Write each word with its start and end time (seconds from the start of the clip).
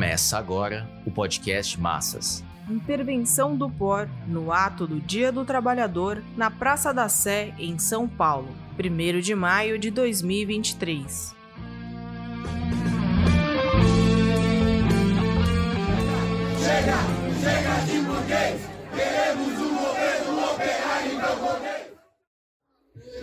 Começa 0.00 0.38
agora 0.38 0.88
o 1.04 1.10
podcast 1.10 1.78
Massas. 1.78 2.42
Intervenção 2.70 3.54
do 3.54 3.68
POR 3.68 4.08
no 4.26 4.50
ato 4.50 4.86
do 4.86 4.98
Dia 4.98 5.30
do 5.30 5.44
Trabalhador 5.44 6.24
na 6.38 6.50
Praça 6.50 6.90
da 6.90 7.06
Sé, 7.06 7.52
em 7.58 7.78
São 7.78 8.08
Paulo, 8.08 8.48
1 8.78 9.20
de 9.20 9.34
maio 9.34 9.78
de 9.78 9.90
2023. 9.90 11.34
Chega, 16.56 16.96
chega 17.42 17.74
de 17.84 18.00
burguês, 18.00 18.60
queremos 18.96 19.58
um 19.60 19.76
governo 19.76 20.44
operário 20.50 21.12
e 21.12 21.16
não 21.16 21.36
burguês. 21.36 21.90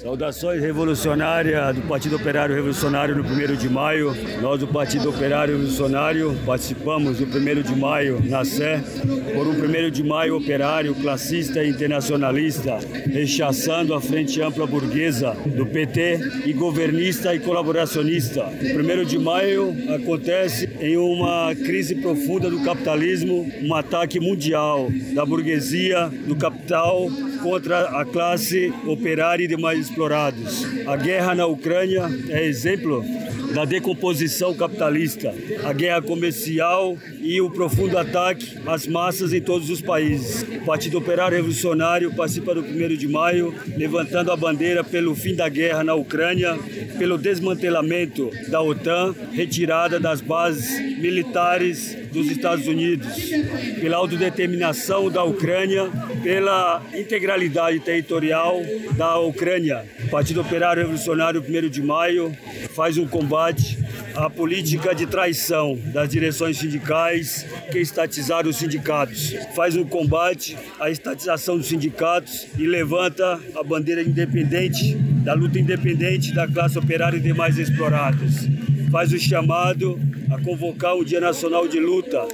Saudações 0.00 0.62
revolucionárias 0.62 1.76
do 1.76 1.82
Partido 1.82 2.16
Operário 2.16 2.54
Revolucionário 2.54 3.14
no 3.14 3.22
1 3.22 3.54
de 3.54 3.68
maio. 3.68 4.16
Nós 4.40 4.58
do 4.58 4.66
Partido 4.66 5.10
Operário 5.10 5.58
Revolucionário 5.58 6.34
participamos 6.46 7.18
do 7.18 7.26
1 7.26 7.62
de 7.62 7.76
maio 7.76 8.18
na 8.24 8.42
Sé 8.42 8.82
por 9.34 9.46
um 9.46 9.50
1 9.50 9.90
de 9.90 10.02
maio 10.02 10.38
operário, 10.38 10.94
classista 10.94 11.62
e 11.62 11.68
internacionalista, 11.68 12.78
rechaçando 13.12 13.92
a 13.92 14.00
frente 14.00 14.40
ampla 14.40 14.66
burguesa 14.66 15.36
do 15.44 15.66
PT 15.66 16.46
e 16.46 16.52
governista 16.54 17.34
e 17.34 17.38
colaboracionista. 17.38 18.44
O 18.44 19.02
1 19.02 19.04
de 19.04 19.18
maio 19.18 19.76
acontece 19.94 20.66
em 20.80 20.96
uma 20.96 21.54
crise 21.54 21.96
profunda 21.96 22.48
do 22.48 22.62
capitalismo, 22.62 23.46
um 23.62 23.74
ataque 23.74 24.18
mundial 24.18 24.88
da 25.14 25.26
burguesia, 25.26 26.10
do 26.26 26.36
capital 26.36 27.10
contra 27.42 28.00
a 28.00 28.04
classe 28.06 28.72
operária 28.86 29.44
e 29.44 29.48
demais 29.48 29.89
explorados. 29.90 30.64
A 30.86 30.96
guerra 30.96 31.34
na 31.34 31.46
Ucrânia 31.46 32.08
é 32.28 32.44
exemplo 32.44 33.04
da 33.54 33.64
decomposição 33.64 34.54
capitalista, 34.54 35.34
a 35.64 35.72
guerra 35.72 36.02
comercial 36.02 36.96
e 37.20 37.40
o 37.40 37.50
profundo 37.50 37.98
ataque 37.98 38.58
às 38.66 38.86
massas 38.86 39.32
em 39.32 39.40
todos 39.40 39.70
os 39.70 39.80
países. 39.80 40.42
O 40.42 40.64
Partido 40.64 40.98
Operário 40.98 41.36
Revolucionário 41.36 42.14
participa 42.14 42.54
do 42.54 42.60
1 42.60 42.96
de 42.96 43.08
maio, 43.08 43.54
levantando 43.76 44.30
a 44.30 44.36
bandeira 44.36 44.84
pelo 44.84 45.14
fim 45.14 45.34
da 45.34 45.48
guerra 45.48 45.82
na 45.82 45.94
Ucrânia, 45.94 46.58
pelo 46.98 47.18
desmantelamento 47.18 48.30
da 48.48 48.60
OTAN, 48.62 49.14
retirada 49.32 49.98
das 49.98 50.20
bases 50.20 50.78
militares 50.98 51.96
dos 52.12 52.30
Estados 52.30 52.66
Unidos, 52.66 53.08
pela 53.80 53.96
autodeterminação 53.96 55.10
da 55.10 55.22
Ucrânia, 55.24 55.88
pela 56.22 56.82
integralidade 56.94 57.80
territorial 57.80 58.60
da 58.96 59.18
Ucrânia. 59.18 59.84
O 60.04 60.08
Partido 60.08 60.40
Operário 60.40 60.82
Revolucionário 60.82 61.40
1 61.40 61.68
de 61.68 61.82
maio 61.82 62.36
faz 62.74 62.98
um 62.98 63.06
combate 63.06 63.39
à 64.14 64.28
política 64.28 64.94
de 64.94 65.06
traição 65.06 65.78
das 65.92 66.08
direções 66.08 66.58
sindicais 66.58 67.46
que 67.70 67.78
estatizaram 67.78 68.50
os 68.50 68.56
sindicatos. 68.56 69.34
Faz 69.54 69.76
um 69.76 69.84
combate 69.84 70.56
à 70.78 70.90
estatização 70.90 71.56
dos 71.56 71.66
sindicatos 71.66 72.46
e 72.58 72.66
levanta 72.66 73.40
a 73.54 73.62
bandeira 73.62 74.02
independente, 74.02 74.94
da 75.24 75.34
luta 75.34 75.58
independente 75.58 76.32
da 76.32 76.46
classe 76.46 76.78
operária 76.78 77.16
e 77.16 77.20
demais 77.20 77.58
explorados. 77.58 78.48
Faz 78.90 79.12
o 79.12 79.18
chamado 79.18 79.98
a 80.30 80.38
convocar 80.42 80.96
um 80.96 81.04
Dia 81.04 81.20
Nacional 81.20 81.66
de 81.66 81.78
Luta 81.78 82.26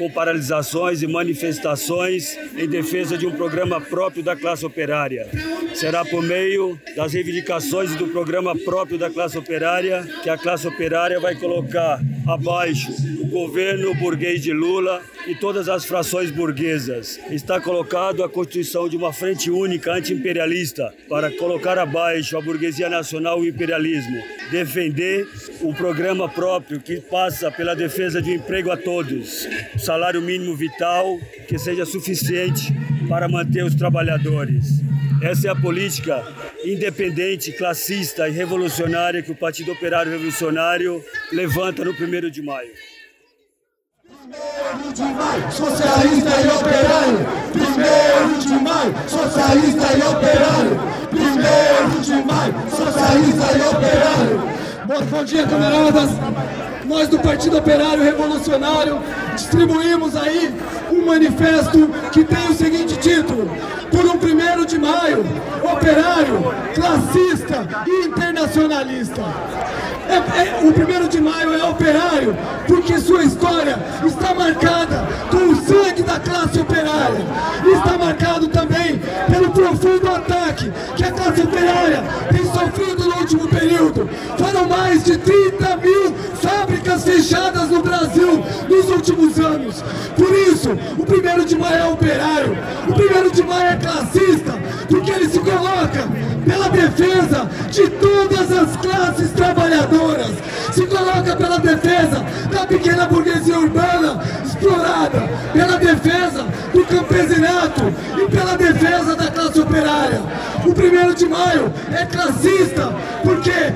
com 0.00 0.10
paralisações 0.10 1.02
e 1.02 1.06
manifestações 1.06 2.34
em 2.56 2.66
defesa 2.66 3.18
de 3.18 3.26
um 3.26 3.32
programa 3.32 3.78
próprio 3.78 4.22
da 4.22 4.34
classe 4.34 4.64
operária. 4.64 5.28
Será 5.74 6.06
por 6.06 6.22
meio 6.22 6.80
das 6.96 7.12
reivindicações 7.12 7.94
do 7.96 8.08
programa 8.08 8.56
próprio 8.56 8.96
da 8.96 9.10
classe 9.10 9.36
operária 9.36 10.02
que 10.22 10.30
a 10.30 10.38
classe 10.38 10.66
operária 10.66 11.20
vai 11.20 11.34
colocar 11.34 12.00
abaixo 12.26 12.90
o 13.20 13.26
governo 13.26 13.94
burguês 13.94 14.42
de 14.42 14.52
Lula 14.52 15.02
e 15.26 15.34
todas 15.34 15.68
as 15.68 15.84
frações 15.84 16.30
burguesas. 16.30 17.18
Está 17.30 17.60
colocado 17.60 18.24
a 18.24 18.28
constituição 18.28 18.88
de 18.88 18.96
uma 18.96 19.12
frente 19.12 19.50
única 19.50 19.92
anti-imperialista 19.92 20.92
para 21.08 21.30
colocar 21.30 21.78
abaixo 21.78 22.36
a 22.36 22.40
burguesia 22.40 22.88
nacional 22.88 23.44
e 23.44 23.46
o 23.46 23.54
imperialismo. 23.54 24.16
Defender 24.50 25.28
o 25.60 25.72
programa 25.72 26.28
próprio 26.28 26.80
que 26.80 27.00
passa 27.00 27.50
pela 27.50 27.74
defesa 27.74 28.20
de 28.20 28.30
um 28.30 28.34
emprego 28.34 28.70
a 28.70 28.76
todos, 28.76 29.48
salário 29.78 30.20
mínimo 30.20 30.56
vital 30.56 31.18
que 31.46 31.58
seja 31.58 31.84
suficiente 31.84 32.72
para 33.08 33.28
manter 33.28 33.64
os 33.64 33.74
trabalhadores. 33.74 34.89
Essa 35.22 35.48
é 35.48 35.50
a 35.50 35.54
política 35.54 36.24
independente, 36.64 37.52
classista 37.52 38.26
e 38.28 38.32
revolucionária 38.32 39.22
que 39.22 39.30
o 39.30 39.36
Partido 39.36 39.72
Operário 39.72 40.10
Revolucionário 40.10 41.04
levanta 41.30 41.84
no 41.84 41.90
1 41.90 42.30
de 42.30 42.42
maio. 42.42 42.70
Primeiro 44.02 44.92
de 44.94 45.02
maio, 45.02 45.52
socialista 45.52 46.30
e 46.40 46.48
operário. 46.48 47.18
Primeiro 47.52 48.38
de 48.40 48.64
maio, 48.64 48.94
socialista 49.08 49.86
e 49.92 50.02
operário. 50.02 50.80
Primeiro 51.10 52.00
de 52.00 52.24
maio, 52.24 52.54
socialista 52.70 53.58
e 53.58 53.62
operário. 53.68 54.59
Bom, 54.90 55.02
bom 55.02 55.22
dia, 55.22 55.46
camaradas. 55.46 56.10
Nós 56.84 57.06
do 57.06 57.16
Partido 57.20 57.58
Operário 57.58 58.02
Revolucionário 58.02 58.98
distribuímos 59.36 60.16
aí 60.16 60.52
um 60.90 61.06
manifesto 61.06 61.86
que 62.10 62.24
tem 62.24 62.48
o 62.48 62.54
seguinte 62.54 62.96
título: 62.96 63.48
Por 63.88 64.04
um 64.04 64.18
primeiro 64.18 64.66
de 64.66 64.80
maio, 64.80 65.24
operário, 65.62 66.42
classista 66.74 67.68
e 67.86 68.06
internacionalista. 68.06 69.22
É, 70.08 70.16
é, 70.16 70.68
o 70.68 70.72
primeiro 70.72 71.08
de 71.08 71.20
maio 71.20 71.54
é 71.54 71.62
operário, 71.62 72.36
porque 72.66 72.98
sua 72.98 73.22
história 73.22 73.78
está 74.04 74.34
marcada 74.34 75.06
com 75.30 75.52
o 75.52 75.54
sangue 75.54 76.02
da 76.02 76.18
classe 76.18 76.58
operária. 76.58 77.24
Está 77.76 77.96
marcado 77.96 78.48
também 78.48 79.00
pelo 79.30 79.50
profundo 79.52 80.10
ataque 80.10 80.72
que 80.96 81.04
a 81.04 81.12
classe 81.12 81.42
operária 81.42 82.02
de 85.10 85.18
30 85.18 85.76
mil 85.78 86.14
fábricas 86.40 87.02
fechadas 87.02 87.68
no 87.68 87.82
Brasil 87.82 88.44
nos 88.68 88.88
últimos 88.90 89.40
anos. 89.40 89.82
Por 90.16 90.32
isso, 90.32 90.70
o 90.96 91.04
primeiro 91.04 91.44
de 91.44 91.56
maio 91.56 91.78
é 91.78 91.86
operário, 91.86 92.56
o 92.88 92.92
primeiro 92.92 93.30
de 93.32 93.42
maio 93.42 93.70
é 93.70 93.76
classista, 93.76 94.52
porque 94.88 95.10
ele 95.10 95.28
se 95.28 95.40
coloca 95.40 96.06
pela 96.46 96.68
defesa 96.68 97.50
de 97.70 97.88
todas 97.90 98.52
as 98.52 98.76
classes 98.76 99.32
trabalhadoras, 99.32 100.30
se 100.72 100.86
coloca 100.86 101.34
pela 101.36 101.58
defesa 101.58 102.24
da 102.52 102.66
pequena 102.66 103.06
burguesia 103.06 103.58
urbana 103.58 104.22
explorada, 104.44 105.28
pela 105.52 105.76
defesa 105.76 106.46
do 106.72 106.84
campesinato 106.84 107.82
e 108.16 108.30
pela 108.30 108.56
defesa 108.56 109.16
da 109.16 109.26
classe 109.26 109.60
operária. 109.60 110.20
O 110.64 110.72
primeiro 110.72 111.14
de 111.14 111.26
maio 111.26 111.72
é 111.92 112.04
classista 112.04 112.94
porque 113.24 113.69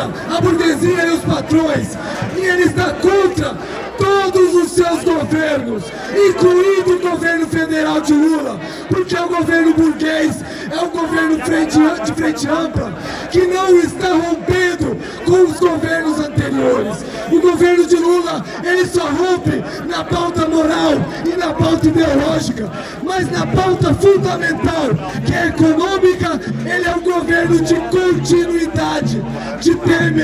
contra 0.00 0.36
a 0.36 0.40
burguesia 0.40 1.06
e 1.06 1.10
os 1.10 1.20
patrões, 1.20 1.98
e 2.36 2.40
ele 2.40 2.64
está 2.64 2.92
contra 2.94 3.56
todos 3.98 4.54
os 4.54 4.70
seus 4.70 5.04
governos, 5.04 5.84
incluindo 6.28 6.96
o 6.96 7.10
governo 7.10 7.46
federal 7.46 8.00
de 8.00 8.14
Lula, 8.14 8.58
porque 8.88 9.16
é 9.16 9.22
o 9.22 9.28
governo 9.28 9.74
burguês, 9.74 10.42
é 10.70 10.82
o 10.82 10.88
governo 10.88 11.38
frente, 11.44 11.78
de 12.04 12.12
frente 12.14 12.48
ampla, 12.48 12.94
que 13.30 13.46
não 13.46 13.78
está 13.78 14.08
rompendo 14.08 14.96
com 15.24 15.50
os 15.50 15.60
governos 15.60 16.18
anteriores. 16.18 17.04
O 17.30 17.40
governo 17.40 17.86
de 17.86 17.96
Lula, 17.96 18.44
ele 18.64 18.86
só 18.86 19.04
rompe 19.06 19.62
na 19.86 20.02
pauta 20.04 20.48
moral 20.48 20.92
e 21.26 21.36
na 21.36 21.52
pauta 21.52 21.88
ideológica, 21.88 22.70
mas 23.02 23.30
na 23.30 23.46
pauta 23.46 23.92
fundamental, 23.94 24.88
que 25.26 25.34
é 25.34 25.48
econômica, 25.48 26.40
ele 26.64 26.88
é 26.88 26.96
um 26.96 27.00
governo 27.00 27.60
de 27.60 27.74
continuidade 27.74 28.59
de 28.59 28.59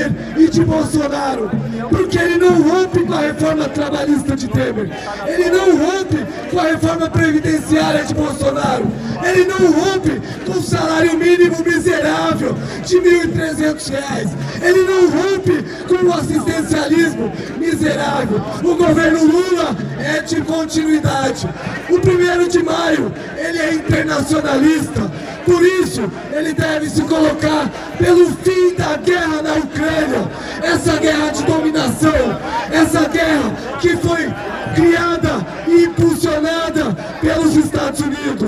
Temer 0.07 0.37
e 0.37 0.49
de 0.49 0.63
Bolsonaro, 0.63 1.49
porque 1.89 2.17
ele 2.17 2.37
não 2.37 2.61
rompe 2.61 3.03
com 3.03 3.13
a 3.13 3.21
reforma 3.21 3.69
trabalhista 3.69 4.35
de 4.35 4.47
Temer, 4.47 4.89
ele 5.27 5.49
não 5.49 5.77
rompe 5.77 6.17
com 6.49 6.59
a 6.59 6.63
reforma 6.63 7.09
previdenciária 7.09 8.05
de 8.05 8.13
Bolsonaro, 8.13 8.85
ele 9.23 9.45
não 9.45 9.71
rompe 9.71 10.21
salário 10.67 11.17
mínimo 11.17 11.57
miserável 11.63 12.55
de 12.85 12.99
R$ 12.99 13.27
1.300, 13.27 14.29
ele 14.61 14.83
não 14.83 15.09
rompe 15.09 15.63
com 15.87 16.05
o 16.05 16.13
assistencialismo 16.13 17.31
miserável. 17.57 18.41
O 18.63 18.75
governo 18.75 19.23
Lula 19.23 19.75
é 19.99 20.21
de 20.21 20.41
continuidade. 20.41 21.47
O 21.89 21.99
primeiro 21.99 22.47
de 22.49 22.61
maio, 22.61 23.11
ele 23.37 23.59
é 23.59 23.73
internacionalista. 23.73 25.11
Por 25.45 25.63
isso, 25.63 26.01
ele 26.33 26.53
deve 26.53 26.89
se 26.89 27.01
colocar 27.03 27.69
pelo 27.97 28.29
fim 28.43 28.75
da 28.75 28.97
guerra 28.97 29.41
na 29.41 29.53
Ucrânia. 29.53 30.29
Essa 30.61 30.97
guerra 30.97 31.29
de 31.29 31.43
dominação, 31.43 32.39
essa 32.69 33.07
guerra 33.07 33.55
que 33.79 33.95
foi 33.95 34.29
criada 34.75 35.45
e 35.67 35.85
impulsionada 35.85 36.95
pelos 37.21 37.55
Estados 37.55 38.01
Unidos. 38.01 38.46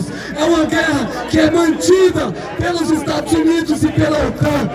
Que 1.30 1.40
é 1.40 1.52
mantida 1.52 2.32
pelos 2.58 2.90
Estados 2.92 3.34
Unidos 3.34 3.84
e 3.84 3.92
pela 3.92 4.18
OTAN. 4.28 4.70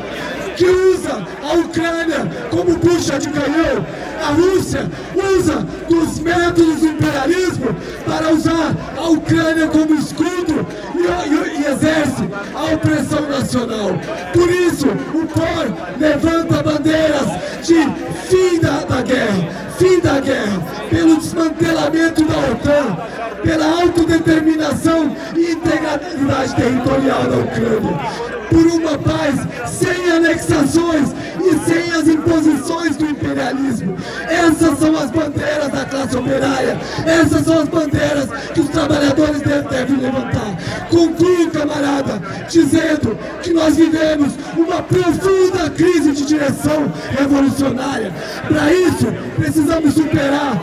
que 0.57 0.67
usa 0.67 1.27
a 1.43 1.55
Ucrânia 1.55 2.31
como 2.51 2.77
bucha 2.77 3.19
de 3.19 3.29
canhão. 3.29 3.85
A 4.23 4.29
Rússia 4.29 4.89
usa 5.15 5.67
dos 5.89 6.19
métodos 6.21 6.81
do 6.81 6.87
imperialismo 6.87 7.75
para 8.07 8.33
usar 8.33 8.75
a 8.97 9.09
Ucrânia 9.09 9.67
como 9.67 9.95
escudo 9.95 10.67
e, 10.95 11.29
e, 11.29 11.61
e 11.61 11.67
exerce 11.67 12.29
a 12.55 12.75
opressão 12.75 13.29
nacional. 13.29 13.91
Por 14.33 14.51
isso, 14.51 14.87
o 14.89 15.27
POR 15.27 15.99
levanta 15.99 16.63
bandeiras 16.63 17.27
de 17.63 17.85
fim 18.29 18.61
da, 18.61 18.85
da 18.85 19.03
guerra, 19.03 19.49
fim 19.77 20.01
da 20.01 20.21
guerra, 20.21 20.63
pelo 20.89 21.17
desmantelamento 21.17 22.25
da 22.25 22.39
OTAN, 22.39 22.97
pela 23.43 23.83
autodeterminação 23.83 25.15
e 25.37 25.57
integralidade 25.95 26.57
territorial 26.57 27.25
da 27.25 27.37
Ucrânia 27.37 28.35
por 28.51 28.67
uma 28.67 28.99
paz 28.99 29.35
sem 29.67 30.11
anexações 30.11 31.13
e 31.41 31.59
sem 31.69 31.93
as 31.93 32.07
imposições 32.09 32.97
do 32.97 33.07
imperialismo. 33.07 33.97
Essas 34.29 34.79
são 34.79 34.97
as 34.97 35.11
bandeiras 35.11 35.69
da 35.69 35.85
classe 35.85 36.17
operária, 36.17 36.79
essas 37.05 37.45
são 37.45 37.61
as 37.61 37.69
bandeiras 37.69 38.29
que 38.53 38.61
os 38.61 38.69
trabalhadores 38.69 39.41
devem 39.43 39.97
levantar. 39.97 40.57
Concluo, 40.89 41.51
camarada, 41.51 42.21
dizendo 42.49 43.19
que 43.43 43.53
nós 43.53 43.77
vivemos 43.77 44.35
uma 44.57 44.83
profunda 44.83 45.71
crise 45.71 46.13
de 46.13 46.25
direção 46.25 46.93
revolucionária. 47.19 48.13
Para 48.49 48.73
isso, 48.73 49.07
precisamos 49.37 49.95
superar 49.95 50.61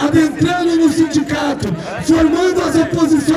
adentrando 0.00 0.76
no 0.76 0.90
sindicato, 0.90 1.74
formando 2.04 2.62
as 2.62 2.76
oposições 2.76 3.27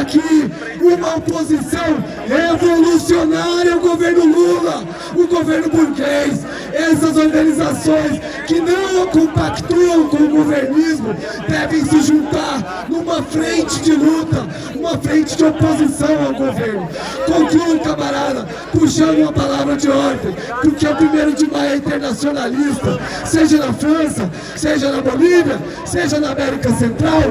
aqui 0.00 0.50
uma 0.80 1.16
oposição 1.16 2.02
revolucionária 2.26 3.74
ao 3.74 3.80
governo 3.80 4.24
Lula, 4.24 4.84
o 5.14 5.26
governo 5.26 5.68
burguês. 5.68 6.44
Essas 6.72 7.16
organizações 7.16 8.20
que 8.52 8.60
não 8.60 9.06
compactuam 9.06 10.08
com 10.08 10.16
o 10.24 10.28
governismo 10.28 11.14
devem 11.48 11.84
se 11.86 12.02
juntar 12.02 12.84
numa 12.86 13.22
frente 13.22 13.80
de 13.80 13.92
luta, 13.92 14.46
uma 14.74 14.98
frente 14.98 15.36
de 15.36 15.44
oposição 15.44 16.26
ao 16.26 16.34
governo. 16.34 16.86
Concluo, 17.26 17.80
camarada, 17.80 18.46
puxando 18.70 19.20
uma 19.20 19.32
palavra 19.32 19.76
de 19.76 19.88
ordem, 19.88 20.36
porque 20.60 20.86
o 20.86 20.96
primeiro 20.96 21.32
de 21.32 21.50
maio 21.50 21.72
é 21.72 21.76
internacionalista, 21.76 22.98
seja 23.24 23.56
na 23.58 23.72
França, 23.72 24.30
seja 24.54 24.92
na 24.92 25.00
Bolívia, 25.00 25.58
seja 25.86 26.20
na 26.20 26.32
América 26.32 26.70
Central, 26.74 27.22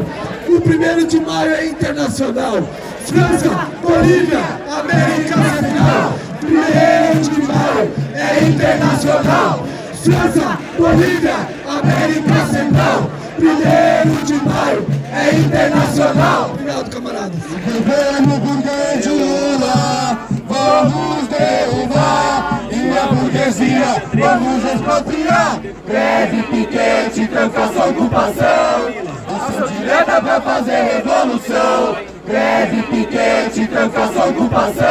o 0.49 0.59
primeiro 0.59 1.05
de 1.05 1.19
maio 1.19 1.51
é 1.51 1.67
internacional. 1.67 2.67
França, 3.05 3.67
Bolívia, 3.81 4.39
América 4.69 5.35
Central. 5.35 6.19
Primeiro 6.39 7.19
de 7.21 7.41
maio 7.47 7.91
é 8.13 8.43
internacional. 8.47 9.67
França, 10.03 10.57
Bolívia, 10.81 11.35
América 11.67 12.45
Central. 12.51 13.11
Primeiro 13.35 14.25
de 14.25 14.33
maio 14.33 14.87
é 15.13 15.35
internacional. 15.35 16.49
Obrigado, 16.53 16.89
camaradas. 16.89 17.37
Governo 17.37 18.39
burguês 18.39 19.03
de 19.03 19.09
Lula, 19.09 20.27
vamos 20.47 21.27
derrubar. 21.27 22.61
E 22.71 22.97
a 22.97 23.05
burguesia, 23.13 24.03
vamos 24.11 24.73
expropriar. 24.73 25.61
Greve, 25.87 26.43
piquete, 26.43 27.27
trancação, 27.27 27.89
ocupação. 27.91 29.11
Ação 29.27 29.67
direta 29.77 30.19
pra 30.19 30.41
fazer 30.41 30.81
revolução. 30.95 31.95
Greve, 32.25 32.81
piquete, 32.81 33.67
trancação, 33.67 34.29
ocupação. 34.29 34.90